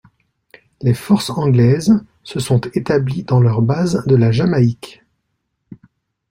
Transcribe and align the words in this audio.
Les 0.81 0.95
forces 0.95 1.29
anglaises 1.29 2.03
se 2.23 2.39
sont 2.39 2.59
établies 2.73 3.23
dans 3.23 3.39
leur 3.39 3.61
base 3.61 4.03
de 4.07 4.15
la 4.15 4.31
Jamaïque. 4.31 5.03